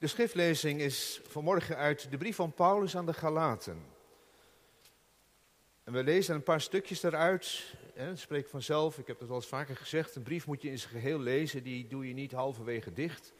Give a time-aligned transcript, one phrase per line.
[0.00, 3.84] De schriftlezing is vanmorgen uit de brief van Paulus aan de Galaten.
[5.84, 7.74] En we lezen een paar stukjes eruit.
[7.94, 10.16] Het spreekt vanzelf, ik heb het al eens vaker gezegd.
[10.16, 13.32] Een brief moet je in zijn geheel lezen, die doe je niet halverwege dicht.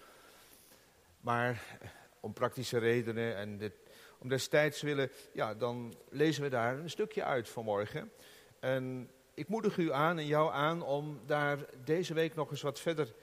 [1.20, 1.78] Maar
[2.20, 3.72] om praktische redenen en dit,
[4.18, 8.12] om destijds willen, ja, dan lezen we daar een stukje uit vanmorgen.
[8.58, 12.80] En ik moedig u aan en jou aan om daar deze week nog eens wat
[12.80, 13.14] verder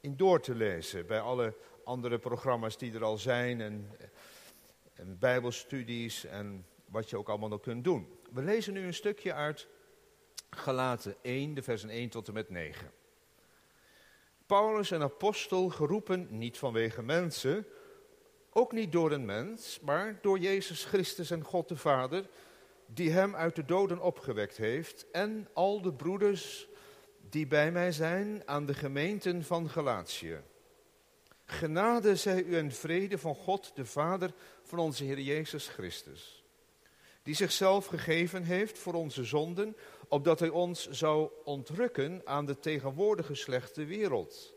[0.00, 1.06] in door te lezen.
[1.06, 1.54] Bij alle
[1.84, 3.90] andere programma's die er al zijn en,
[4.94, 8.08] en bijbelstudies en wat je ook allemaal nog kunt doen.
[8.32, 9.68] We lezen nu een stukje uit
[10.50, 12.90] Galaten 1, de versen 1 tot en met 9.
[14.46, 17.66] Paulus, een apostel, geroepen niet vanwege mensen,
[18.50, 22.28] ook niet door een mens, maar door Jezus Christus en God de Vader,
[22.86, 26.68] die hem uit de doden opgewekt heeft, en al de broeders
[27.28, 30.40] die bij mij zijn aan de gemeenten van Galatië.
[31.44, 36.44] Genade zij u en vrede van God de Vader van onze Heer Jezus Christus,
[37.22, 39.76] die zichzelf gegeven heeft voor onze zonden,
[40.08, 44.54] opdat hij ons zou ontrukken aan de tegenwoordige slechte wereld,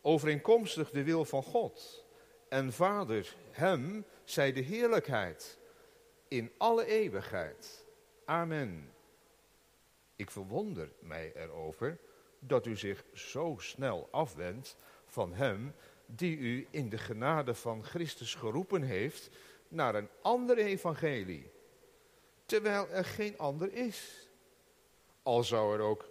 [0.00, 2.04] overeenkomstig de wil van God.
[2.48, 5.58] En Vader, hem zij de heerlijkheid
[6.28, 7.86] in alle eeuwigheid.
[8.24, 8.92] Amen.
[10.16, 11.98] Ik verwonder mij erover
[12.38, 15.74] dat u zich zo snel afwendt van hem
[16.06, 19.30] die u in de genade van Christus geroepen heeft
[19.68, 21.50] naar een ander evangelie,
[22.46, 24.28] terwijl er geen ander is.
[25.22, 26.08] Al zou er ook,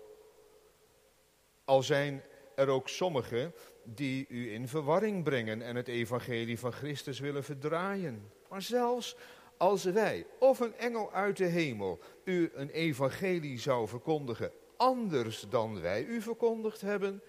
[1.66, 2.24] al zijn
[2.56, 3.54] er ook sommigen
[3.84, 8.32] die u in verwarring brengen en het evangelie van Christus willen verdraaien.
[8.50, 9.16] Maar zelfs
[9.58, 14.52] als wij of een engel uit de hemel u een evangelie zou verkondigen
[14.82, 17.22] anders dan wij u verkondigd hebben,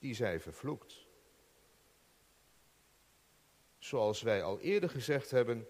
[0.00, 1.06] die zij vervloekt.
[3.78, 5.68] Zoals wij al eerder gezegd hebben,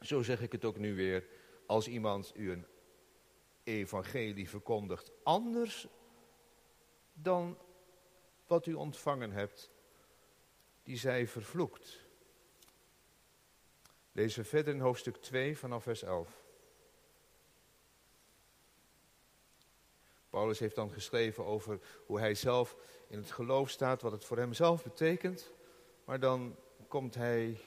[0.00, 1.26] zo zeg ik het ook nu weer,
[1.66, 2.66] als iemand u een
[3.64, 5.86] evangelie verkondigt anders
[7.12, 7.58] dan
[8.46, 9.70] wat u ontvangen hebt,
[10.82, 12.04] die zij vervloekt.
[14.12, 16.41] Lezen verder in hoofdstuk 2 vanaf vers 11.
[20.32, 22.76] Paulus heeft dan geschreven over hoe hij zelf
[23.08, 25.52] in het geloof staat, wat het voor hem zelf betekent.
[26.04, 26.56] Maar dan
[26.88, 27.58] komt hij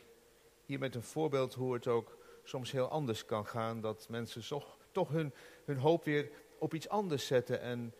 [0.65, 3.81] hier met een voorbeeld hoe het ook soms heel anders kan gaan.
[3.81, 5.33] Dat mensen toch, toch hun,
[5.65, 7.93] hun hoop weer op iets anders zetten en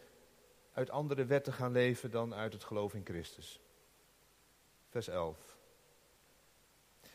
[0.74, 3.60] uit andere wetten gaan leven dan uit het geloof in Christus.
[4.90, 5.58] Vers 11.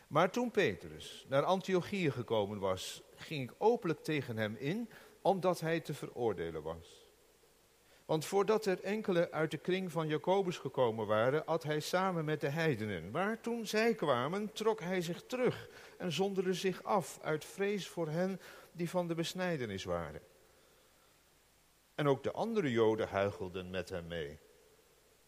[0.06, 4.90] Maar toen Petrus naar Antiochië gekomen was, ging ik openlijk tegen hem in,
[5.22, 6.99] omdat hij te veroordelen was.
[8.10, 12.40] Want voordat er enkele uit de kring van Jacobus gekomen waren, at hij samen met
[12.40, 13.10] de heidenen.
[13.10, 18.08] Maar toen zij kwamen, trok hij zich terug en zonderde zich af uit vrees voor
[18.08, 18.40] hen
[18.72, 20.20] die van de besnijdenis waren.
[21.94, 24.38] En ook de andere Joden huichelden met hem mee,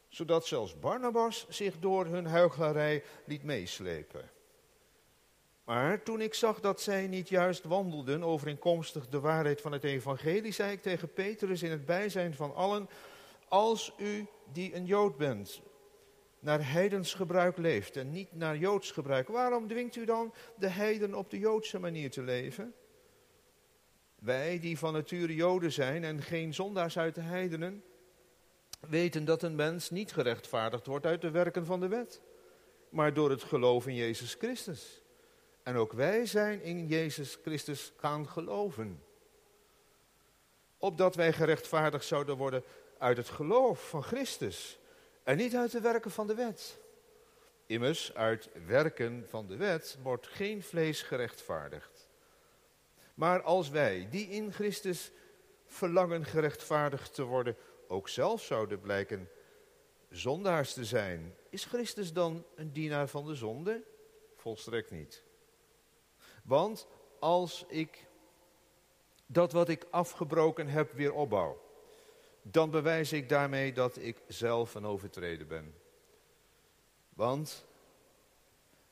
[0.09, 4.31] zodat zelfs Barnabas zich door hun huichelarij liet meeslepen.
[5.73, 10.53] Maar toen ik zag dat zij niet juist wandelden overeenkomstig de waarheid van het evangelie,
[10.53, 12.89] zei ik tegen Petrus in het bijzijn van allen,
[13.49, 15.61] als u die een Jood bent,
[16.39, 21.15] naar heidens gebruik leeft en niet naar Joods gebruik, waarom dwingt u dan de heiden
[21.15, 22.75] op de Joodse manier te leven?
[24.15, 27.85] Wij die van nature Joden zijn en geen zondaars uit de heidenen,
[28.89, 32.21] weten dat een mens niet gerechtvaardigd wordt uit de werken van de wet,
[32.89, 35.02] maar door het geloof in Jezus Christus.
[35.63, 39.03] En ook wij zijn in Jezus Christus gaan geloven.
[40.79, 42.65] Opdat wij gerechtvaardigd zouden worden
[42.99, 44.79] uit het geloof van Christus.
[45.23, 46.79] En niet uit de werken van de wet.
[47.67, 52.09] Immers, uit werken van de wet wordt geen vlees gerechtvaardigd.
[53.15, 55.11] Maar als wij, die in Christus
[55.67, 57.57] verlangen gerechtvaardigd te worden,
[57.89, 59.31] ook zelf zouden blijken
[60.11, 63.83] zondaars te zijn, is Christus dan een dienaar van de zonde?
[64.37, 65.23] Volstrekt niet.
[66.43, 66.87] Want
[67.19, 68.07] als ik
[69.27, 71.63] dat wat ik afgebroken heb weer opbouw,
[72.43, 75.75] dan bewijs ik daarmee dat ik zelf een overtreden ben.
[77.09, 77.67] Want,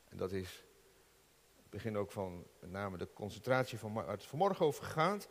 [0.09, 0.65] en dat is
[1.57, 5.29] het begin ook van met name de concentratie van waar het vanmorgen over gaat.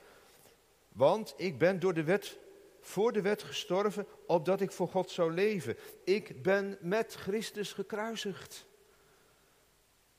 [0.90, 2.38] Want ik ben door de wet,
[2.82, 5.78] voor de wet gestorven, opdat ik voor God zou leven.
[6.04, 8.66] Ik ben met Christus gekruisigd.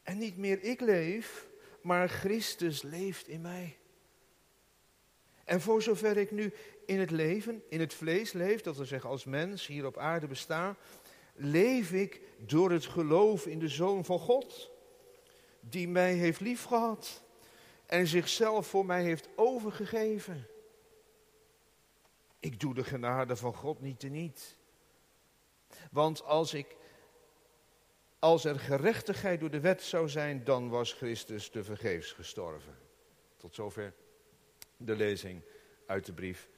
[0.02, 1.50] En niet meer ik leef,
[1.82, 3.76] maar Christus leeft in mij.
[5.44, 6.52] En voor zover ik nu
[6.86, 10.26] in het leven, in het vlees leef, dat wil zeggen als mens hier op aarde
[10.26, 10.76] besta,
[11.34, 14.70] leef ik door het geloof in de Zoon van God,
[15.60, 17.22] die mij heeft liefgehad
[17.86, 20.46] en zichzelf voor mij heeft overgegeven.
[22.38, 24.56] Ik doe de genade van God niet teniet.
[25.90, 26.76] Want als, ik,
[28.20, 32.78] als er gerechtigheid door de wet zou zijn, dan was Christus te vergeefs gestorven.
[33.37, 33.94] Tot zover
[34.76, 35.43] de lezing
[35.87, 36.49] uit de brief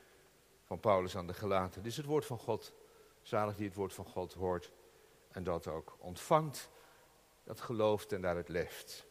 [0.64, 1.82] van Paulus aan de Gelaten.
[1.82, 2.73] Dit is het woord van God.
[3.23, 4.73] Zalig die het woord van God hoort
[5.31, 6.70] en dat ook ontvangt,
[7.44, 9.06] dat gelooft en daar het leeft.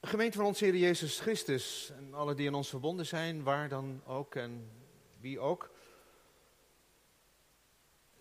[0.00, 4.02] gemeente van ons Heer Jezus Christus en alle die aan ons verbonden zijn, waar dan
[4.06, 4.70] ook en
[5.20, 5.70] wie ook.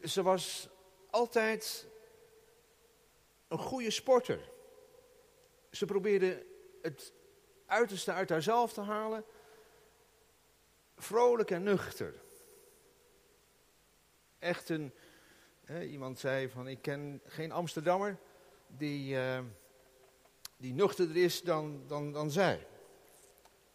[0.03, 0.69] Ze was
[1.17, 1.87] altijd
[3.47, 4.39] een goede sporter.
[5.71, 6.45] Ze probeerde
[6.81, 7.13] het
[7.65, 9.23] uiterste uit haarzelf te halen.
[10.97, 12.13] Vrolijk en nuchter.
[14.39, 14.93] Echt een,
[15.65, 18.17] hè, iemand zei van ik ken geen Amsterdammer
[18.67, 19.15] die...
[19.15, 19.39] Uh,
[20.59, 22.67] die nuchterder is dan, dan, dan zij.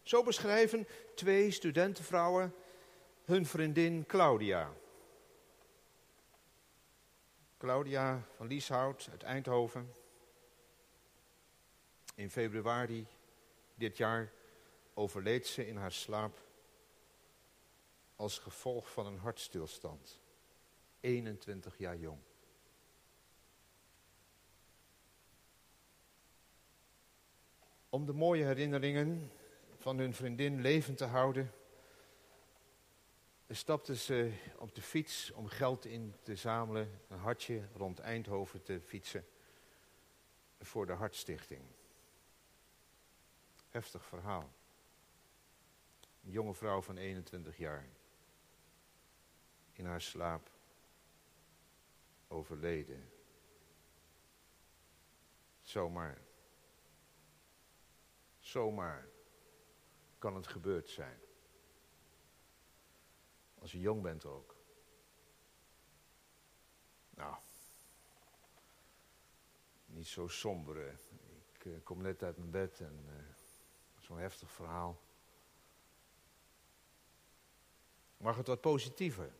[0.01, 2.53] Zo beschrijven twee studentenvrouwen
[3.25, 4.73] hun vriendin Claudia.
[7.63, 9.93] Claudia van Lieshout uit Eindhoven.
[12.15, 13.07] In februari
[13.75, 14.31] dit jaar
[14.93, 16.41] overleed ze in haar slaap
[18.15, 20.19] als gevolg van een hartstilstand.
[20.99, 22.19] 21 jaar jong.
[27.89, 29.31] Om de mooie herinneringen
[29.77, 31.51] van hun vriendin levend te houden,
[33.55, 38.81] stapten ze op de fiets om geld in te zamelen, een hartje rond Eindhoven te
[38.81, 39.25] fietsen
[40.59, 41.61] voor de Hartstichting.
[43.69, 44.53] Heftig verhaal.
[46.23, 47.87] Een jonge vrouw van 21 jaar.
[49.71, 50.51] In haar slaap
[52.27, 53.11] overleden.
[55.61, 56.17] Zomaar.
[58.39, 59.07] Zomaar
[60.17, 61.22] kan het gebeurd zijn.
[63.63, 64.55] Als je jong bent ook.
[67.09, 67.35] Nou,
[69.85, 70.87] niet zo somber.
[71.53, 73.13] Ik uh, kom net uit mijn bed en uh,
[73.99, 75.01] zo'n heftig verhaal.
[78.17, 79.33] Mag het wat positiever?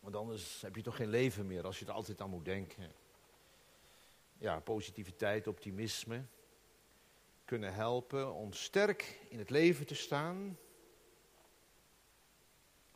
[0.00, 2.92] Want anders heb je toch geen leven meer als je er altijd aan moet denken.
[4.38, 6.24] Ja, positiviteit, optimisme
[7.44, 10.58] kunnen helpen om sterk in het leven te staan.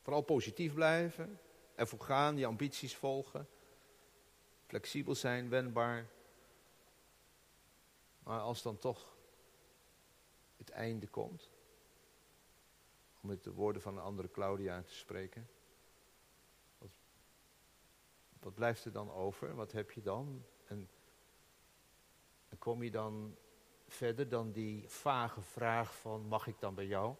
[0.07, 1.41] Vooral positief blijven,
[1.75, 3.49] ervoor gaan, die ambities volgen.
[4.67, 6.07] Flexibel zijn, wendbaar.
[8.19, 9.17] Maar als dan toch
[10.57, 11.51] het einde komt,
[13.21, 15.49] om met de woorden van een andere Claudia te spreken,
[16.79, 16.91] wat,
[18.41, 19.55] wat blijft er dan over?
[19.55, 20.45] Wat heb je dan?
[20.67, 20.89] En,
[22.49, 23.37] en kom je dan
[23.87, 27.17] verder dan die vage vraag van mag ik dan bij jou?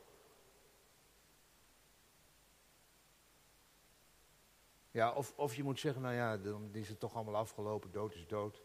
[4.97, 8.15] Ja, of, of je moet zeggen, nou ja, dan is het toch allemaal afgelopen, dood
[8.15, 8.63] is dood.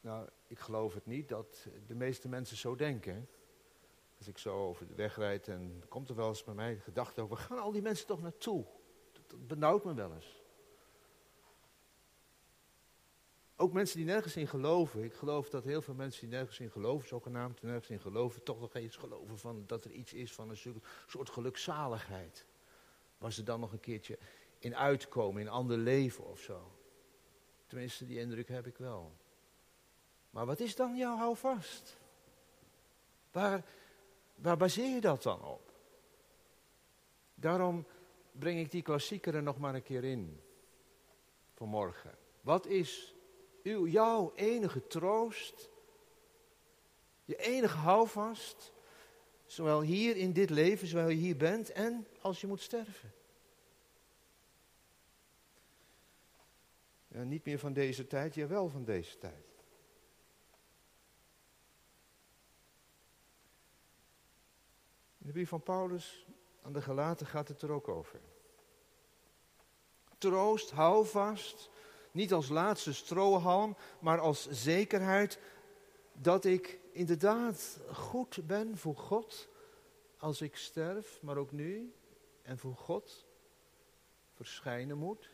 [0.00, 3.28] Nou, ik geloof het niet dat de meeste mensen zo denken.
[4.18, 6.80] Als ik zo over de weg rijd en komt er wel eens bij mij de
[6.80, 8.64] gedachte over, waar gaan al die mensen toch naartoe?
[9.12, 10.42] dat benauwt me wel eens.
[13.56, 15.02] Ook mensen die nergens in geloven.
[15.04, 18.60] Ik geloof dat heel veel mensen die nergens in geloven, zogenaamd nergens in geloven, toch
[18.60, 22.46] nog eens geloven van dat er iets is van een soort gelukzaligheid.
[23.24, 24.18] Waar ze dan nog een keertje
[24.58, 26.72] in uitkomen, in een ander leven of zo.
[27.66, 29.12] Tenminste, die indruk heb ik wel.
[30.30, 31.96] Maar wat is dan jouw houvast?
[33.32, 33.64] Waar,
[34.34, 35.72] waar baseer je dat dan op?
[37.34, 37.86] Daarom
[38.32, 40.40] breng ik die klassieker er nog maar een keer in.
[41.52, 42.18] Vanmorgen.
[42.40, 43.14] Wat is
[43.62, 45.70] uw, jouw enige troost,
[47.24, 48.72] je enige houvast,
[49.46, 53.12] zowel hier in dit leven, zowel je hier bent en als je moet sterven.
[57.08, 59.44] Ja, niet meer van deze tijd, ja wel van deze tijd.
[65.18, 66.26] In de brief van Paulus
[66.62, 68.20] aan de gelaten gaat het er ook over.
[70.18, 71.70] Troost, hou vast,
[72.10, 75.38] niet als laatste strohalm, maar als zekerheid
[76.12, 79.48] dat ik inderdaad goed ben voor God
[80.18, 81.94] als ik sterf, maar ook nu
[82.42, 83.24] en voor God
[84.32, 85.30] verschijnen moet.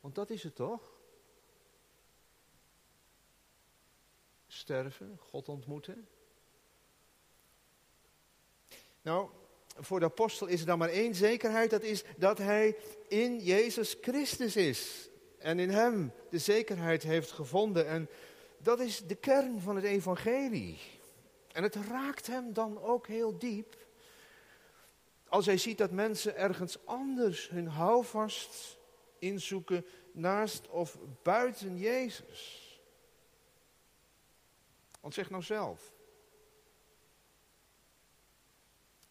[0.00, 0.92] Want dat is het toch?
[4.46, 6.08] Sterven, God ontmoeten.
[9.02, 9.30] Nou,
[9.76, 12.76] voor de apostel is er dan maar één zekerheid, dat is dat hij
[13.08, 15.08] in Jezus Christus is.
[15.38, 17.86] En in hem de zekerheid heeft gevonden.
[17.86, 18.08] En
[18.58, 20.78] dat is de kern van het evangelie.
[21.54, 23.76] En het raakt hem dan ook heel diep.
[25.28, 28.78] Als hij ziet dat mensen ergens anders hun houvast
[29.18, 32.62] inzoeken naast of buiten Jezus.
[35.00, 35.92] Want zeg nou zelf.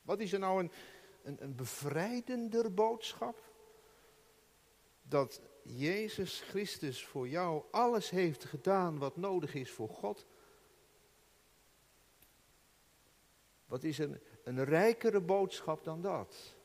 [0.02, 0.72] Wat is er nou een,
[1.24, 3.52] een, een bevrijdender boodschap?
[5.02, 10.26] Dat Jezus Christus voor jou alles heeft gedaan wat nodig is voor God.
[13.74, 16.56] Wat is een, een rijkere boodschap dan dat?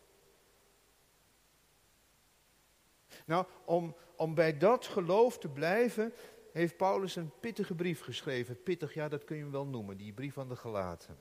[3.27, 6.13] Nou, om, om bij dat geloof te blijven,
[6.53, 8.63] heeft Paulus een pittige brief geschreven.
[8.63, 11.19] Pittig, ja, dat kun je hem wel noemen, die brief aan de gelaten.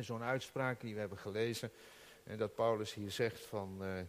[0.00, 1.70] Zo'n uitspraak die we hebben gelezen,
[2.24, 4.00] en dat Paulus hier zegt van, uh,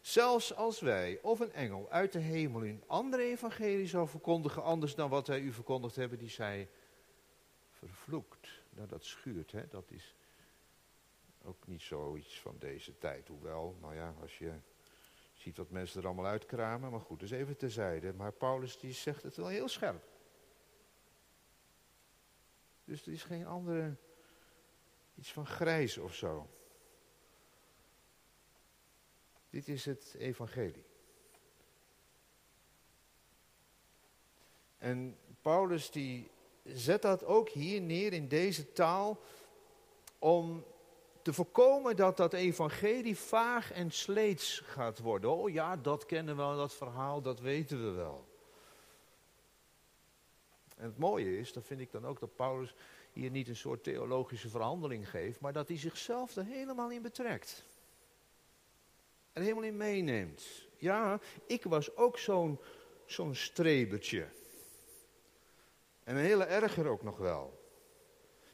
[0.00, 4.94] zelfs als wij of een engel uit de hemel een andere evangelie zou verkondigen, anders
[4.94, 6.68] dan wat wij u verkondigd hebben, die zij
[7.70, 8.59] vervloekt.
[8.80, 9.68] Nou, dat schuurt, hè?
[9.68, 10.14] dat is
[11.42, 13.28] ook niet zoiets van deze tijd.
[13.28, 14.52] Hoewel, nou ja, als je
[15.32, 18.12] ziet wat mensen er allemaal uitkramen, maar goed, dus even terzijde.
[18.12, 20.04] Maar Paulus die zegt het wel heel scherp.
[22.84, 23.96] Dus er is geen andere,
[25.14, 26.48] iets van grijs of zo.
[29.50, 30.86] Dit is het evangelie.
[34.78, 36.30] En Paulus die
[36.74, 39.20] zet dat ook hier neer in deze taal
[40.18, 40.64] om
[41.22, 45.30] te voorkomen dat dat evangelie vaag en sleets gaat worden.
[45.30, 48.28] Oh ja, dat kennen we dat verhaal, dat weten we wel.
[50.76, 52.74] En het mooie is, dat vind ik dan ook, dat Paulus
[53.12, 57.64] hier niet een soort theologische verhandeling geeft, maar dat hij zichzelf er helemaal in betrekt.
[59.32, 60.68] Er helemaal in meeneemt.
[60.76, 62.58] Ja, ik was ook zo'n
[63.06, 64.28] zo'n strebertje.
[66.10, 67.60] En een hele erger ook nog wel.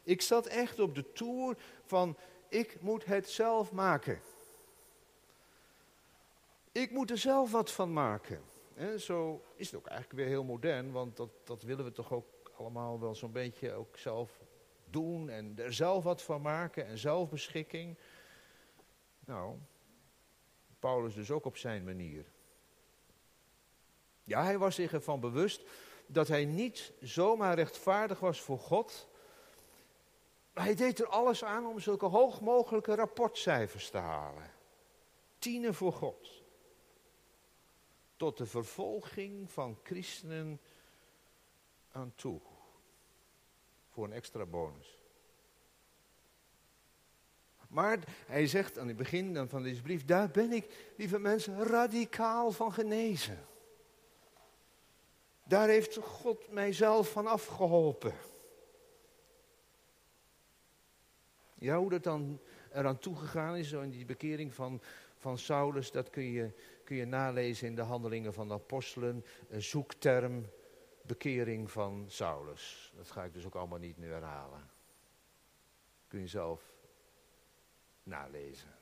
[0.03, 2.17] Ik zat echt op de toer van
[2.49, 4.21] ik moet het zelf maken.
[6.73, 8.43] Ik moet er zelf wat van maken.
[8.75, 12.13] En zo is het ook eigenlijk weer heel modern, want dat, dat willen we toch
[12.13, 14.41] ook allemaal wel zo'n beetje ook zelf
[14.91, 17.99] doen en er zelf wat van maken en zelfbeschikking.
[19.25, 19.57] Nou,
[20.79, 22.25] Paulus dus ook op zijn manier.
[24.25, 25.63] Ja, hij was zich ervan bewust
[26.07, 29.09] dat hij niet zomaar rechtvaardig was voor God,
[30.55, 34.51] hij deed er alles aan om zulke hoog mogelijke rapportcijfers te halen.
[35.39, 36.43] Tienen voor God.
[38.17, 40.61] Tot de vervolging van christenen
[41.93, 42.41] aan toe.
[43.91, 44.99] Voor een extra bonus.
[47.69, 52.51] Maar hij zegt aan het begin van deze brief, daar ben ik, lieve mensen, radicaal
[52.51, 53.47] van genezen.
[55.49, 58.15] Daar heeft God mijzelf van afgeholpen.
[61.55, 62.41] Ja, hoe dat dan
[62.73, 64.81] eraan toegegaan is, zo in die bekering van,
[65.17, 66.51] van Saulus, dat kun je,
[66.85, 69.25] kun je nalezen in de handelingen van de apostelen.
[69.49, 70.47] Een zoekterm,
[71.03, 72.93] bekering van Saulus.
[72.97, 74.71] Dat ga ik dus ook allemaal niet nu herhalen.
[76.09, 76.73] Kun je zelf
[78.03, 78.75] nalezen.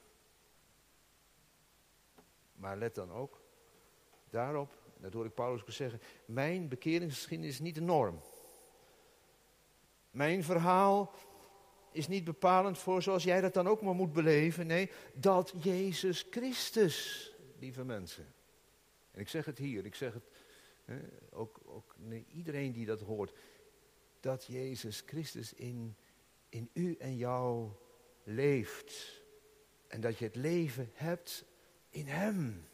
[2.52, 3.40] Maar let dan ook
[4.30, 8.21] daarop, dat hoor ik Paulus ook zeggen, mijn bekeringsgeschiedenis is niet de norm.
[10.11, 11.13] Mijn verhaal
[11.93, 14.67] is niet bepalend voor zoals jij dat dan ook maar moet beleven.
[14.67, 18.35] Nee, dat Jezus Christus, lieve mensen.
[19.11, 20.29] En ik zeg het hier, ik zeg het
[20.85, 20.99] hè,
[21.31, 23.33] ook, ook nee, iedereen die dat hoort.
[24.21, 25.97] Dat Jezus Christus in,
[26.49, 27.71] in u en jou
[28.23, 29.23] leeft.
[29.89, 31.45] En dat je het leven hebt
[31.91, 32.69] in Hem.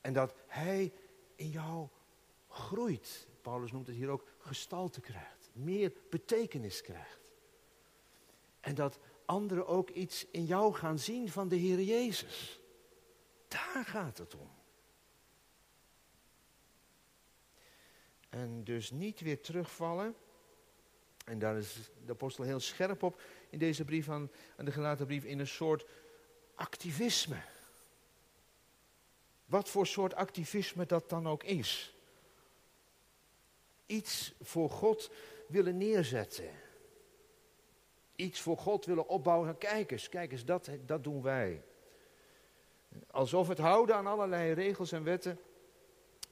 [0.00, 0.92] En dat Hij
[1.36, 1.88] in jou
[2.48, 3.26] groeit.
[3.42, 5.50] Paulus noemt het hier ook gestalte krijgt.
[5.52, 7.32] Meer betekenis krijgt.
[8.60, 12.60] En dat anderen ook iets in jou gaan zien van de Heer Jezus.
[13.48, 14.50] Daar gaat het om.
[18.28, 20.14] En dus niet weer terugvallen.
[21.24, 25.06] En daar is de apostel heel scherp op in deze brief aan, aan de gelaten
[25.06, 25.24] brief.
[25.24, 25.86] In een soort
[26.54, 27.42] activisme.
[29.54, 31.94] Wat voor soort activisme dat dan ook is.
[33.86, 35.10] Iets voor God
[35.46, 36.50] willen neerzetten
[38.16, 39.58] iets voor God willen opbouwen.
[39.58, 41.62] Kijk eens, kijk eens, dat, dat doen wij.
[43.10, 45.38] Alsof het houden aan allerlei regels en wetten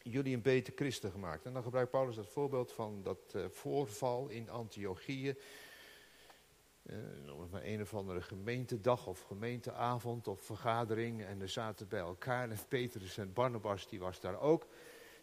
[0.03, 1.45] jullie een beter christen gemaakt.
[1.45, 5.37] En dan gebruikt Paulus dat voorbeeld van dat uh, voorval in Antiochië.
[6.83, 6.97] Uh,
[7.51, 11.25] maar een of andere gemeentedag of gemeenteavond of vergadering.
[11.25, 12.51] En er zaten bij elkaar.
[12.51, 14.67] En Petrus en Barnabas, die was daar ook.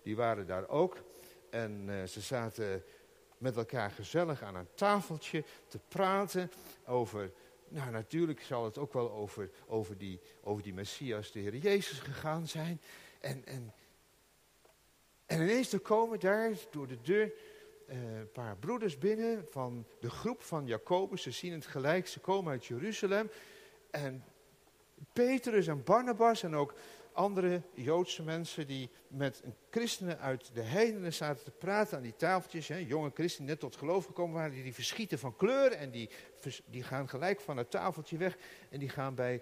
[0.02, 0.98] Die waren daar ook.
[1.50, 2.84] En uh, ze zaten
[3.38, 6.52] met elkaar gezellig aan een tafeltje te praten
[6.86, 7.32] over...
[7.72, 12.00] Nou, natuurlijk zal het ook wel over, over, die, over die Messias, de Heer Jezus,
[12.00, 12.82] gegaan zijn.
[13.20, 13.74] En, en,
[15.26, 17.32] en ineens er komen daar door de deur
[17.90, 21.22] een paar broeders binnen van de groep van Jacobus.
[21.22, 23.30] Ze zien het gelijk, ze komen uit Jeruzalem.
[23.92, 24.24] En
[25.14, 26.74] Petrus en Barnabas en ook
[27.14, 32.68] andere Joodse mensen die met christenen uit de heidenen zaten te praten aan die tafeltjes.
[32.68, 36.10] Hè, jonge christenen net tot geloof gekomen waren, die, die verschieten van kleur en die,
[36.66, 38.38] die gaan gelijk van het tafeltje weg.
[38.70, 39.42] En die gaan bij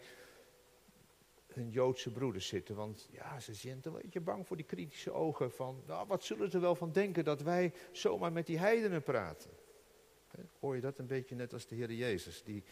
[1.57, 2.75] hun Joodse broeders zitten.
[2.75, 6.51] Want ja, ze zijn een beetje bang voor die kritische ogen van, nou, wat zullen
[6.51, 9.49] ze wel van denken dat wij zomaar met die heidenen praten.
[10.59, 12.63] Hoor je dat een beetje net als de Heer Jezus, die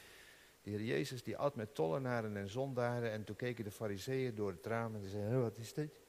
[0.61, 4.51] de Heer Jezus die at met tollenaren en zondaren en toen keken de fariseeën door
[4.51, 5.99] het raam en zeiden, wat is dit?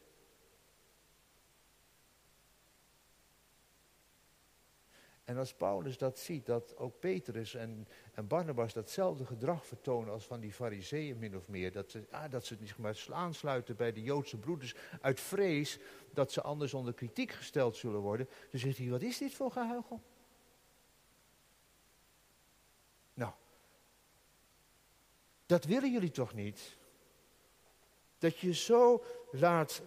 [5.27, 10.27] En als Paulus dat ziet, dat ook Petrus en, en Barnabas datzelfde gedrag vertonen als
[10.27, 11.73] van die fariseeën min of meer.
[11.73, 15.79] Dat ze, ah, dat ze zich maar aansluiten bij de Joodse broeders uit vrees
[16.13, 18.29] dat ze anders onder kritiek gesteld zullen worden.
[18.51, 20.01] Dan zegt hij, wat is dit voor gehuichel?
[23.15, 23.33] Nou,
[25.47, 26.77] dat willen jullie toch niet?
[28.19, 29.83] Dat je zo laat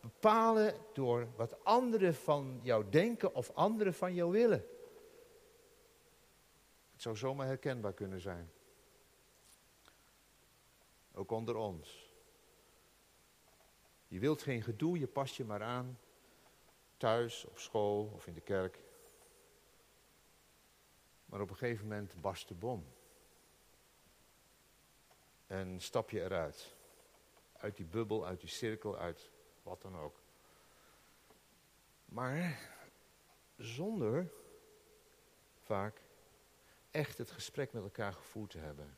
[0.00, 4.64] bepalen door wat anderen van jou denken of anderen van jou willen.
[7.02, 8.50] Zou zomaar herkenbaar kunnen zijn.
[11.12, 12.12] Ook onder ons.
[14.08, 15.98] Je wilt geen gedoe, je past je maar aan.
[16.96, 18.78] Thuis, op school of in de kerk.
[21.24, 22.86] Maar op een gegeven moment barst de bom
[25.46, 26.74] en stap je eruit.
[27.52, 29.30] Uit die bubbel, uit die cirkel, uit
[29.62, 30.20] wat dan ook.
[32.04, 32.70] Maar
[33.56, 34.32] zonder
[35.60, 36.01] vaak
[36.92, 38.96] echt het gesprek met elkaar gevoerd te hebben.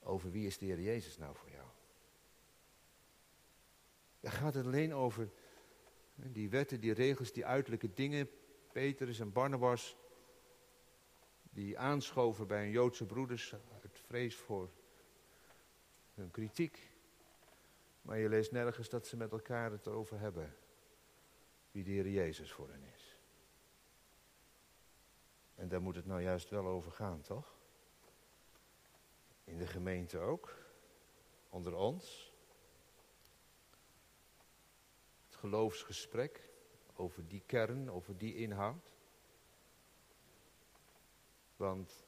[0.00, 1.66] Over wie is de Heer Jezus nou voor jou?
[4.20, 5.30] Dan gaat het alleen over
[6.14, 8.30] die wetten, die regels, die uiterlijke dingen.
[8.72, 9.96] Petrus en Barnabas,
[11.50, 14.70] die aanschoven bij een Joodse broeders uit vrees voor
[16.14, 16.90] hun kritiek.
[18.02, 20.56] Maar je leest nergens dat ze met elkaar het over hebben.
[21.70, 22.97] Wie de Heer Jezus voor hen is.
[25.58, 27.56] En daar moet het nou juist wel over gaan, toch?
[29.44, 30.54] In de gemeente ook.
[31.50, 32.32] Onder ons.
[35.26, 36.50] Het geloofsgesprek
[36.94, 38.90] over die kern, over die inhoud.
[41.56, 42.06] Want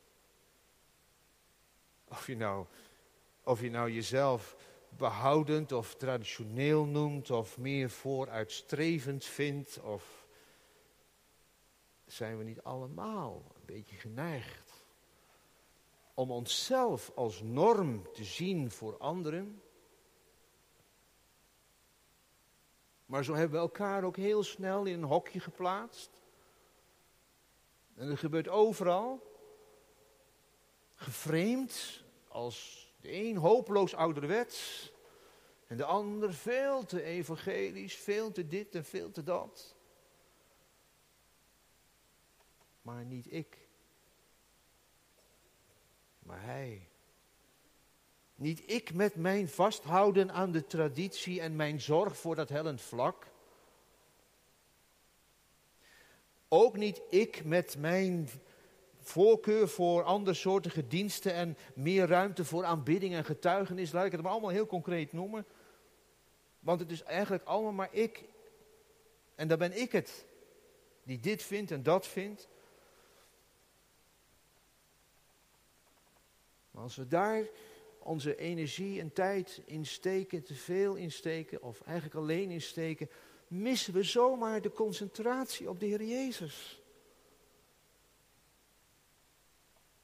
[2.05, 2.67] of je nou
[3.43, 4.57] of je nou jezelf
[4.89, 10.20] behoudend of traditioneel noemt, of meer vooruitstrevend vindt, of
[12.13, 14.85] zijn we niet allemaal een beetje geneigd
[16.15, 19.63] om onszelf als norm te zien voor anderen?
[23.07, 26.11] Maar zo hebben we elkaar ook heel snel in een hokje geplaatst.
[27.95, 29.29] En dat gebeurt overal.
[30.95, 34.93] Geframed als de een hopeloos ouderwets.
[35.67, 39.79] En de ander veel te evangelisch, veel te dit en veel te dat.
[42.83, 43.59] Maar niet ik.
[46.19, 46.89] Maar hij.
[48.35, 53.27] Niet ik met mijn vasthouden aan de traditie en mijn zorg voor dat hellend vlak.
[56.49, 58.29] Ook niet ik met mijn
[58.99, 63.93] voorkeur voor andersoortige diensten en meer ruimte voor aanbidding en getuigenis.
[63.93, 65.47] Laat ik het maar allemaal heel concreet noemen.
[66.61, 68.25] Want het is eigenlijk allemaal maar ik.
[69.35, 70.27] En dan ben ik het.
[71.03, 72.49] Die dit vindt en dat vindt.
[76.81, 77.45] Als we daar
[77.99, 83.11] onze energie en tijd in steken, te veel in steken, of eigenlijk alleen in steken,
[83.47, 86.83] missen we zomaar de concentratie op de Heer Jezus.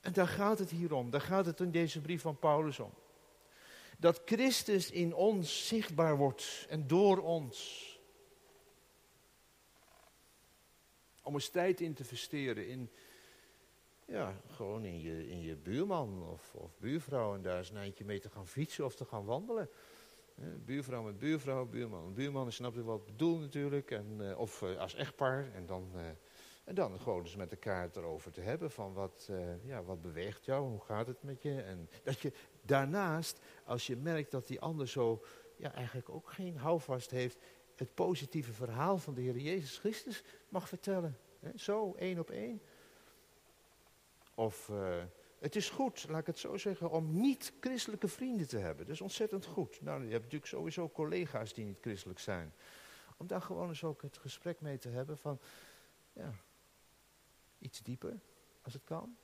[0.01, 2.93] En daar gaat het hier om, daar gaat het in deze brief van Paulus om.
[3.99, 7.85] Dat Christus in ons zichtbaar wordt en door ons.
[11.23, 12.91] Om een tijd in te versteren in,
[14.07, 18.05] ja, gewoon in je, in je buurman of, of buurvrouw en daar eens een eindje
[18.05, 19.71] mee te gaan fietsen of te gaan wandelen.
[20.65, 23.91] buurvrouw met buurvrouw, buurman met buurman, snapt u wat ik bedoel natuurlijk.
[23.91, 25.91] En, uh, of uh, als echtpaar en dan...
[25.95, 26.01] Uh,
[26.67, 29.31] En dan gewoon eens met elkaar erover te hebben van wat,
[29.63, 31.63] ja, wat beweegt jou, hoe gaat het met je.
[31.63, 35.23] En dat je daarnaast, als je merkt dat die ander zo
[35.57, 37.39] ja, eigenlijk ook geen houvast heeft,
[37.77, 41.17] het positieve verhaal van de Heer Jezus Christus mag vertellen.
[41.55, 42.61] Zo, één op één.
[44.37, 45.03] Of uh,
[45.39, 48.87] het is goed, laat ik het zo zeggen, om niet-christelijke vrienden te hebben.
[48.87, 49.83] Dat is ontzettend goed.
[49.83, 52.55] Nou, je hebt natuurlijk sowieso collega's die niet christelijk zijn.
[53.17, 55.41] Om daar gewoon eens ook het gesprek mee te hebben van,
[56.13, 56.35] ja,
[57.59, 58.21] iets dieper,
[58.63, 59.17] als het kan.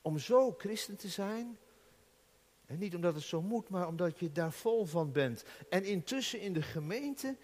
[0.00, 1.58] Om zo christen te zijn,
[2.66, 5.44] en niet omdat het zo moet, maar omdat je daar vol van bent.
[5.68, 7.36] En intussen in de gemeente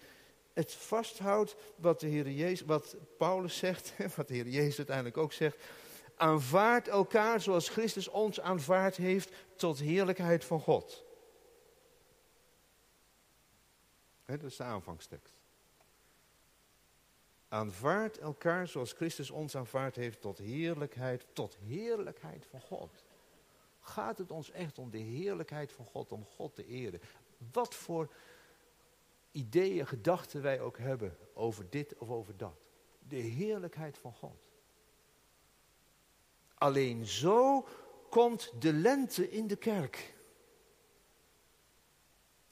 [0.59, 5.33] het vasthoudt wat de Heer Jezus, wat Paulus zegt, wat de Heer Jezus uiteindelijk ook
[5.33, 5.57] zegt.
[6.15, 11.03] Aanvaard elkaar zoals Christus ons aanvaard heeft tot heerlijkheid van God.
[14.25, 15.33] dat is de aanvangstekst.
[17.47, 23.03] Aanvaard elkaar zoals Christus ons aanvaard heeft tot heerlijkheid, tot heerlijkheid van God.
[23.79, 27.01] Gaat het ons echt om de heerlijkheid van God, om God te eren?
[27.51, 28.09] Wat voor
[29.31, 32.55] ideeën, gedachten wij ook hebben over dit of over dat.
[33.07, 34.47] De heerlijkheid van God.
[36.53, 37.67] Alleen zo
[38.09, 40.13] komt de lente in de kerk.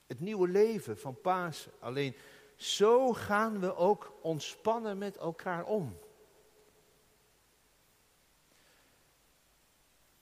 [0.08, 1.72] Het nieuwe leven van Pasen.
[1.80, 2.16] Alleen
[2.56, 5.98] zo gaan we ook ontspannen met elkaar om.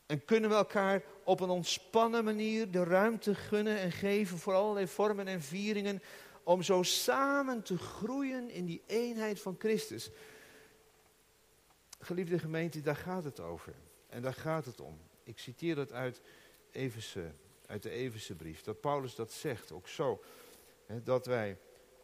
[0.05, 4.87] En kunnen we elkaar op een ontspannen manier de ruimte gunnen en geven voor allerlei
[4.87, 6.01] vormen en vieringen.
[6.45, 10.09] Om zo samen te groeien in die eenheid van Christus.
[11.99, 13.73] Geliefde gemeente, daar gaat het over.
[14.09, 14.99] En daar gaat het om.
[15.23, 16.21] Ik citeer dat uit,
[17.65, 18.61] uit de Everse brief.
[18.61, 20.23] Dat Paulus dat zegt, ook zo.
[20.85, 21.57] Hè, dat wij,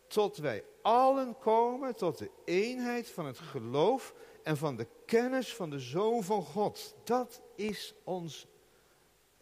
[0.08, 5.70] tot wij allen komen tot de eenheid van het geloof en van de kennis van
[5.70, 6.96] de Zoon van God.
[7.04, 8.48] Dat is ons,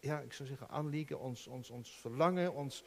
[0.00, 2.84] ja, ik zou zeggen, aanliegen, ons, ons, ons verlangen, ons,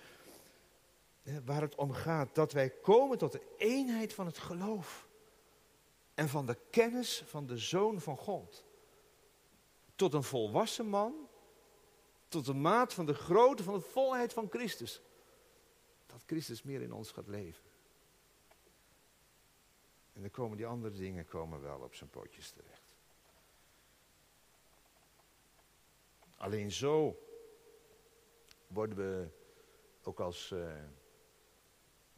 [1.45, 2.35] waar het om gaat.
[2.35, 5.07] Dat wij komen tot de eenheid van het geloof
[6.13, 8.65] en van de kennis van de Zoon van God.
[9.95, 11.27] Tot een volwassen man,
[12.27, 15.01] tot de maat van de grootte van de volheid van Christus.
[16.05, 17.71] Dat Christus meer in ons gaat leven.
[20.13, 22.81] En dan komen die andere dingen komen wel op zijn pootjes terecht.
[26.37, 27.19] Alleen zo
[28.67, 29.27] worden we
[30.03, 30.73] ook als, uh,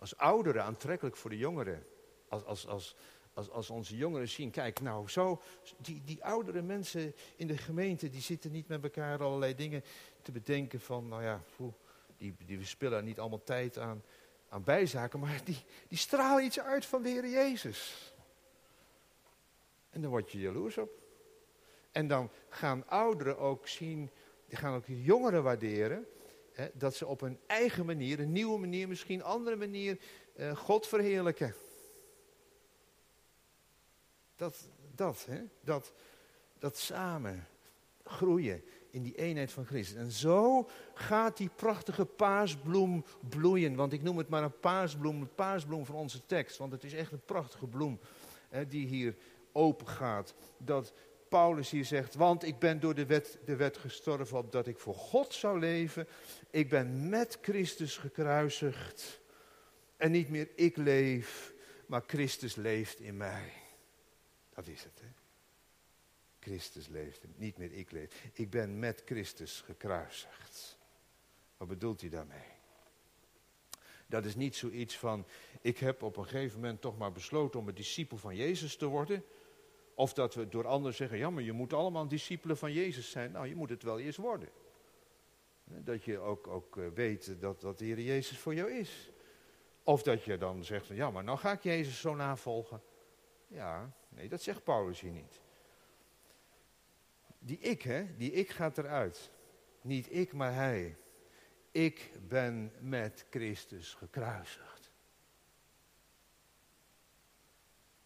[0.05, 1.85] als ouderen aantrekkelijk voor de jongeren.
[2.27, 2.95] Als, als, als,
[3.33, 5.41] als, als onze jongeren zien, kijk nou zo,
[5.77, 9.83] die, die oudere mensen in de gemeente, die zitten niet met elkaar allerlei dingen
[10.21, 11.41] te bedenken van, nou ja,
[12.17, 14.03] die, die spillen niet allemaal tijd aan
[14.49, 18.13] aan bijzaken, maar die, die stralen iets uit van de Heer Jezus.
[19.89, 20.89] En dan word je jaloers op.
[21.91, 24.09] En dan gaan ouderen ook zien,
[24.47, 26.07] die gaan ook jongeren waarderen,
[26.55, 29.99] hè, dat ze op een eigen manier, een nieuwe manier, misschien andere manier,
[30.35, 31.55] eh, God verheerlijken.
[34.35, 35.93] Dat, dat, hè, dat,
[36.59, 37.47] dat samen
[38.03, 39.97] groeien in die eenheid van Christus.
[39.97, 43.75] En zo gaat die prachtige paasbloem bloeien.
[43.75, 46.57] Want ik noem het maar een paasbloem, een paasbloem van onze tekst.
[46.57, 47.99] Want het is echt een prachtige bloem
[48.49, 49.15] hè, die hier
[49.51, 50.33] open gaat.
[50.57, 50.93] Dat
[51.36, 54.95] Paulus hier zegt, want ik ben door de wet, de wet gestorven opdat ik voor
[54.95, 56.08] God zou leven.
[56.50, 59.21] Ik ben met Christus gekruisigd.
[59.98, 61.54] En niet meer ik leef,
[61.86, 63.52] maar Christus leeft in mij.
[64.54, 65.08] Dat is het, hè.
[66.39, 68.24] Christus leeft, niet meer ik leef.
[68.34, 70.78] Ik ben met Christus gekruisigd.
[71.58, 72.50] Wat bedoelt hij daarmee?
[74.08, 75.26] Dat is niet zoiets van,
[75.62, 78.86] ik heb op een gegeven moment toch maar besloten om een discipel van Jezus te
[78.86, 79.24] worden.
[79.95, 83.31] Of dat we door anderen zeggen, ja maar je moet allemaal discipelen van Jezus zijn.
[83.31, 84.49] Nou, je moet het wel eerst worden.
[85.63, 89.12] Dat je ook, ook eh, weet dat, dat de Heer Jezus voor jou is.
[89.84, 92.81] Of dat je dan zegt, ja maar nou ga ik Jezus zo navolgen.
[93.47, 95.41] Ja, nee, dat zegt Paulus hier niet.
[97.39, 99.31] Die ik, hè, die ik gaat eruit.
[99.81, 100.97] Niet ik, maar hij.
[101.71, 104.91] Ik ben met Christus gekruisigd.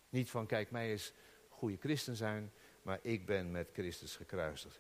[0.10, 1.14] Niet van, kijk, mij is
[1.60, 4.80] goede christen zijn, maar ik ben met Christus gekruisigd.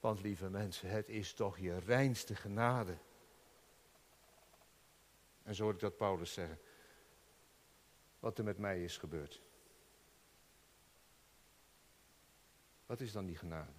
[0.00, 2.96] Want lieve mensen, het is toch je reinste genade.
[5.42, 6.58] En zo hoor ik dat Paulus zeggen.
[8.18, 9.42] Wat er met mij is gebeurd.
[12.86, 13.72] Wat is dan die genade?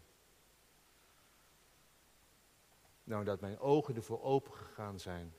[3.04, 5.34] Nou, dat mijn ogen ervoor open gegaan zijn.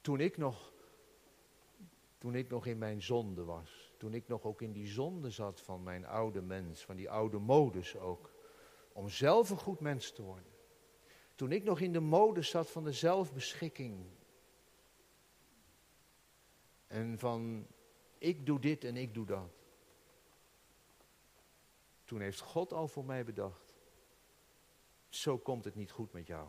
[0.00, 0.72] Toen ik nog
[2.18, 3.87] Toen ik nog in mijn zonde was.
[3.98, 7.38] Toen ik nog ook in die zonde zat van mijn oude mens, van die oude
[7.38, 8.32] modus ook.
[8.92, 10.52] Om zelf een goed mens te worden.
[11.34, 14.06] Toen ik nog in de modus zat van de zelfbeschikking.
[16.86, 17.66] En van
[18.18, 19.50] ik doe dit en ik doe dat.
[22.04, 23.66] Toen heeft God al voor mij bedacht.
[25.08, 26.48] Zo komt het niet goed met jou.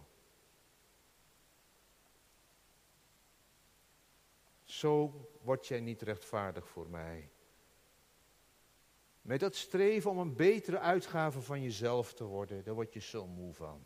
[4.64, 7.30] Zo word jij niet rechtvaardig voor mij.
[9.30, 13.28] Met dat streven om een betere uitgave van jezelf te worden, daar word je zo
[13.28, 13.86] moe van.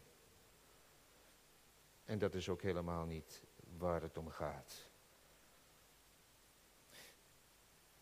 [2.03, 3.41] En dat is ook helemaal niet
[3.77, 4.89] waar het om gaat.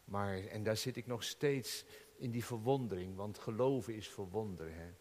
[0.04, 4.74] Maar, en daar zit ik nog steeds in die verwondering, want geloven is verwonderen.
[4.74, 4.94] Hè?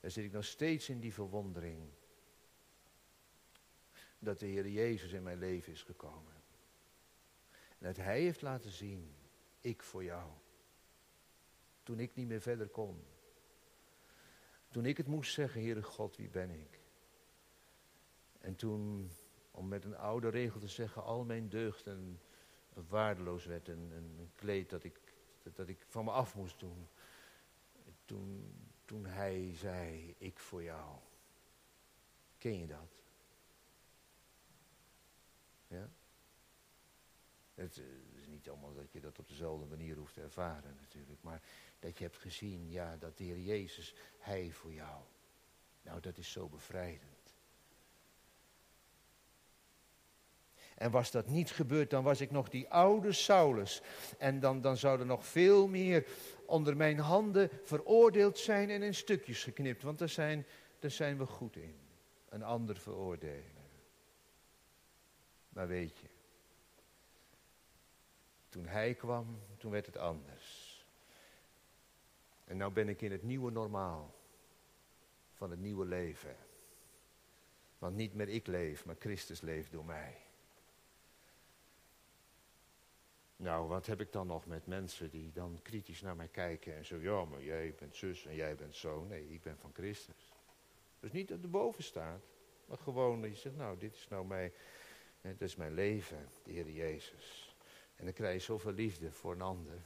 [0.00, 1.90] Daar zit ik nog steeds in die verwondering.
[4.18, 6.42] Dat de Heer Jezus in mijn leven is gekomen.
[7.50, 9.14] En dat Hij heeft laten zien,
[9.60, 10.30] ik voor jou.
[11.88, 13.04] Toen ik niet meer verder kon.
[14.68, 16.80] Toen ik het moest zeggen, Heere God, wie ben ik?
[18.38, 19.10] En toen,
[19.50, 22.20] om met een oude regel te zeggen, al mijn deugden
[22.88, 23.68] waardeloos werd.
[23.68, 25.00] Een, een, kleed dat ik,
[25.42, 26.88] dat, dat, ik van me af moest doen.
[28.04, 30.98] Toen, toen hij zei, ik voor jou.
[32.38, 32.94] Ken je dat?
[35.66, 35.90] Ja?
[37.54, 37.82] Het
[38.14, 41.22] is niet allemaal dat je dat op dezelfde manier hoeft te ervaren natuurlijk.
[41.22, 41.42] Maar
[41.78, 45.02] dat je hebt gezien, ja, dat de Heer Jezus, Hij voor jou.
[45.82, 47.18] Nou, dat is zo bevrijdend.
[50.78, 53.82] En was dat niet gebeurd, dan was ik nog die oude Saulus.
[54.18, 56.06] En dan, dan zou er nog veel meer
[56.46, 59.82] onder mijn handen veroordeeld zijn en in stukjes geknipt.
[59.82, 60.46] Want daar zijn,
[60.78, 61.78] daar zijn we goed in.
[62.28, 63.56] Een ander veroordelen.
[65.48, 66.06] Maar weet je,
[68.48, 70.57] toen hij kwam, toen werd het anders.
[72.48, 74.14] En nou ben ik in het nieuwe normaal
[75.32, 76.36] van het nieuwe leven.
[77.78, 80.16] Want niet meer ik leef, maar Christus leeft door mij.
[83.36, 86.84] Nou, wat heb ik dan nog met mensen die dan kritisch naar mij kijken en
[86.84, 89.04] zo, ja, maar jij bent zus en jij bent zo.
[89.04, 90.32] Nee, ik ben van Christus.
[91.00, 92.22] Dus niet dat erboven staat,
[92.64, 94.52] maar gewoon dat je zegt, nou, dit is nou mijn,
[95.20, 97.56] dit is mijn leven, de Heer Jezus.
[97.96, 99.80] En dan krijg je zoveel liefde voor een ander.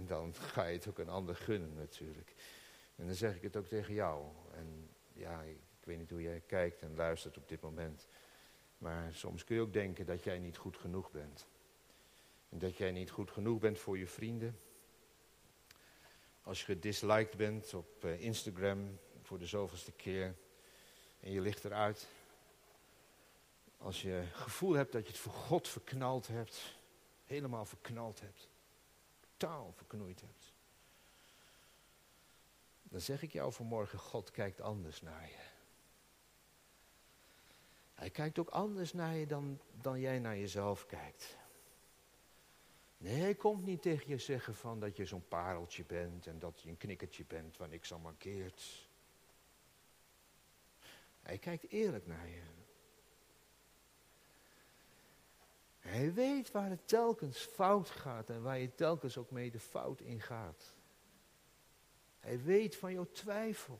[0.00, 2.34] En dan ga je het ook een ander gunnen natuurlijk.
[2.96, 4.24] En dan zeg ik het ook tegen jou.
[4.54, 8.06] En ja, ik, weet niet hoe jij kijkt en luistert op dit moment.
[8.78, 11.46] Maar soms kun je ook denken dat jij niet goed genoeg bent.
[12.48, 14.58] En dat jij niet goed genoeg bent voor je vrienden.
[16.42, 20.34] Als je gedisliked bent op eh, Instagram voor de zoveelste keer.
[21.20, 22.08] En je ligt eruit.
[23.78, 26.74] Als je gevoel hebt dat je het voor God verknald hebt.
[27.24, 28.49] Helemaal verknald hebt.
[29.40, 30.52] Totaal verknoeid hebt.
[32.82, 35.48] Dan zeg ik jou vanmorgen, God kijkt anders naar je.
[37.94, 41.36] Hij kijkt ook anders naar je dan, dan jij naar jezelf kijkt.
[42.96, 46.60] Nee, hij komt niet tegen je zeggen van dat je zo'n pareltje bent en dat
[46.60, 48.88] je een knikkertje bent waar niks aan markeert.
[51.22, 52.42] Hij kijkt eerlijk naar je.
[55.80, 60.00] Hij weet waar het telkens fout gaat en waar je telkens ook mee de fout
[60.00, 60.74] in gaat.
[62.20, 63.78] Hij weet van jouw twijfel.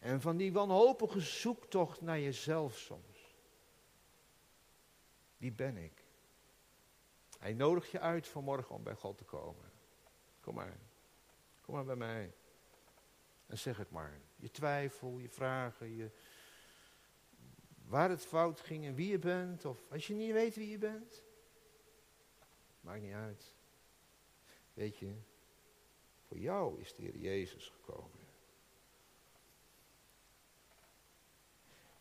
[0.00, 3.34] En van die wanhopige zoektocht naar jezelf soms.
[5.36, 6.04] Wie ben ik?
[7.38, 9.70] Hij nodigt je uit vanmorgen om bij God te komen.
[10.40, 10.78] Kom maar.
[11.60, 12.32] Kom maar bij mij.
[13.46, 14.20] En zeg het maar.
[14.36, 16.10] Je twijfel, je vragen, je,
[17.90, 19.64] waar het fout ging en wie je bent.
[19.64, 21.24] Of als je niet weet wie je bent.
[22.80, 23.54] Maakt niet uit.
[24.74, 25.14] Weet je,
[26.26, 28.18] voor jou is de Heer Jezus gekomen.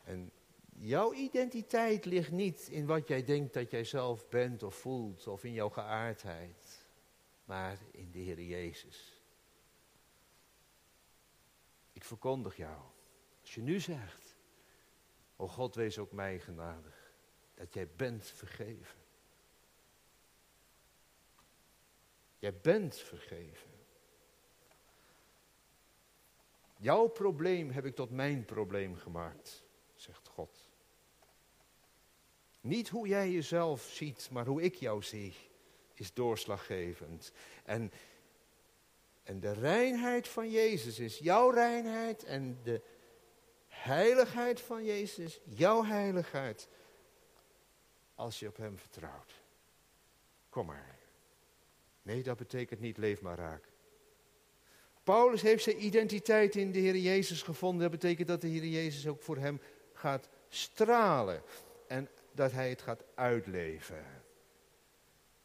[0.04, 0.32] En
[0.82, 5.44] Jouw identiteit ligt niet in wat jij denkt dat jij zelf bent of voelt of
[5.44, 6.86] in jouw geaardheid,
[7.46, 9.22] maar in de Heer Jezus.
[11.92, 12.82] Ik verkondig jou,
[13.42, 14.29] als je nu zegt,
[15.42, 17.14] o God wees ook mij genadig,
[17.54, 19.00] dat jij bent vergeven.
[22.40, 23.70] Jij bent vergeven.
[26.78, 29.64] Jouw probleem heb ik tot mijn probleem gemaakt,
[29.96, 30.70] zegt God.
[32.62, 35.34] Niet hoe jij jezelf ziet, maar hoe ik jou zie,
[35.94, 37.32] is doorslaggevend.
[37.64, 37.92] En,
[39.24, 42.82] en de reinheid van Jezus is jouw reinheid en de
[43.84, 46.68] heiligheid van Jezus, jouw heiligheid,
[48.16, 49.34] als je op Hem vertrouwt.
[50.50, 50.98] kom maar.
[52.02, 53.64] Nee, dat betekent niet leef maar raak.
[55.04, 57.82] Paulus heeft zijn identiteit in de Heer Jezus gevonden.
[57.82, 59.62] Dat betekent dat de Heer Jezus ook voor hem
[59.94, 61.42] gaat stralen.
[61.88, 64.06] En dat hij het gaat uitleven.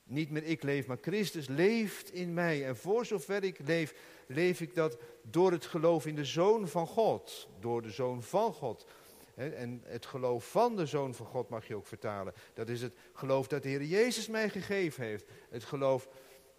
[0.05, 2.67] Niet meer ik leef, maar Christus leeft in mij.
[2.67, 3.95] En voor zover ik leef,
[4.27, 7.49] leef ik dat door het geloof in de Zoon van God.
[7.61, 8.87] Door de Zoon van God.
[9.35, 12.35] En het geloof van de Zoon van God mag je ook vertalen.
[12.55, 15.25] Dat is het geloof dat de Heer Jezus mij gegeven heeft.
[15.51, 16.09] Het geloof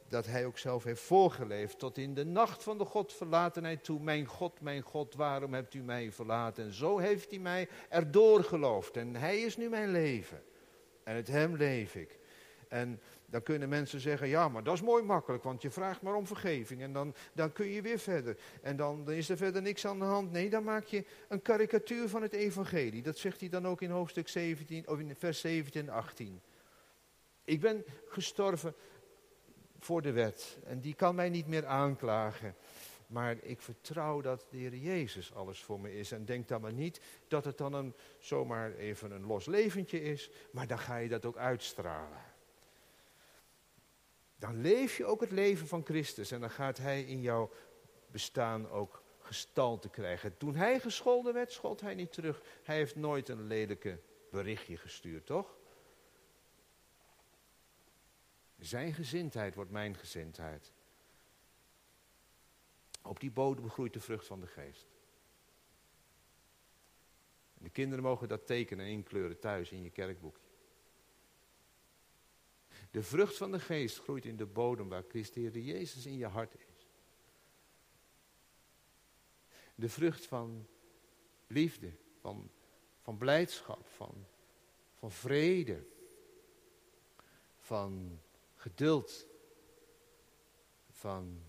[0.07, 1.79] dat hij ook zelf heeft voorgeleefd.
[1.79, 3.99] Tot in de nacht van de Godverlatenheid toe.
[3.99, 6.63] Mijn God, mijn God, waarom hebt u mij verlaten?
[6.63, 8.97] En zo heeft hij mij erdoor geloofd.
[8.97, 10.43] En hij is nu mijn leven.
[11.03, 12.19] En het hem leef ik.
[12.67, 16.15] En dan kunnen mensen zeggen, ja, maar dat is mooi makkelijk, want je vraagt maar
[16.15, 18.37] om vergeving en dan, dan kun je weer verder.
[18.61, 20.31] En dan, dan is er verder niks aan de hand.
[20.31, 23.01] Nee, dan maak je een karikatuur van het evangelie.
[23.01, 26.41] Dat zegt hij dan ook in hoofdstuk 17, of in vers 17 en 18.
[27.43, 28.75] Ik ben gestorven
[29.79, 32.55] voor de wet en die kan mij niet meer aanklagen.
[33.07, 36.11] Maar ik vertrouw dat de Heer Jezus alles voor me is.
[36.11, 40.29] En denk dan maar niet dat het dan een, zomaar even een los leventje is.
[40.51, 42.33] Maar dan ga je dat ook uitstralen.
[44.45, 46.31] Dan leef je ook het leven van Christus.
[46.31, 47.51] En dan gaat Hij in jouw
[48.07, 50.37] bestaan ook gestalte krijgen.
[50.37, 52.41] Toen Hij gescholden werd, schold Hij niet terug.
[52.63, 53.99] Hij heeft nooit een lelijke
[54.31, 55.57] berichtje gestuurd, toch?
[58.59, 60.71] Zijn gezindheid wordt mijn gezindheid.
[63.01, 64.87] Op die bodem groeit de vrucht van de geest.
[67.53, 70.44] de kinderen mogen dat tekenen en inkleuren thuis in je kerkboekje.
[72.95, 76.55] De vrucht van de geest groeit in de bodem waar Christus Jezus in je hart
[76.55, 76.87] is.
[79.75, 80.67] De vrucht van
[81.47, 82.49] liefde, van,
[83.01, 84.25] van blijdschap, van,
[84.93, 85.85] van vrede,
[87.59, 88.21] van
[88.55, 89.27] geduld,
[90.89, 91.43] van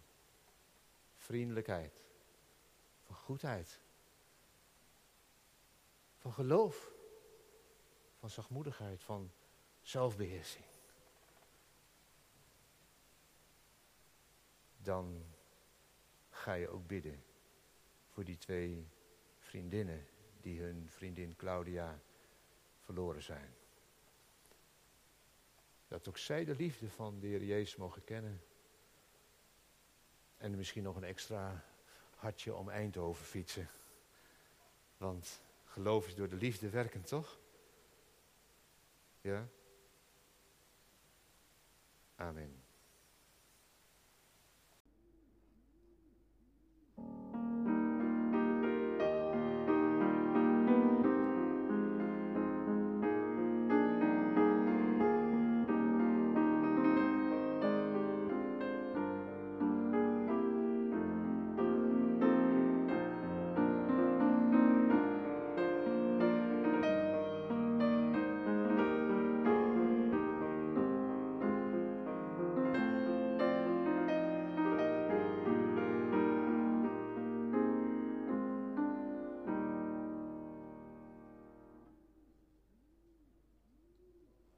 [1.16, 2.02] vriendelijkheid,
[3.02, 3.80] van goedheid,
[6.18, 6.90] van geloof,
[8.18, 9.30] van zachtmoedigheid, van
[9.82, 10.65] zelfbeheersing.
[14.86, 15.24] Dan
[16.30, 17.24] ga je ook bidden
[18.12, 18.88] voor die twee
[19.38, 20.06] vriendinnen
[20.40, 22.00] die hun vriendin Claudia
[22.80, 23.54] verloren zijn.
[25.88, 28.40] Dat ook zij de liefde van de Heer Jezus mogen kennen.
[30.36, 31.64] En misschien nog een extra
[32.16, 33.68] hartje om Eindhoven fietsen.
[34.96, 37.38] Want geloof is door de liefde werkend, toch?
[39.20, 39.48] Ja?
[42.16, 42.65] Amen.